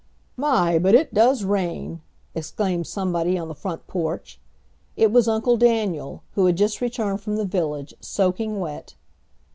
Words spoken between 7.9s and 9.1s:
soaking wet.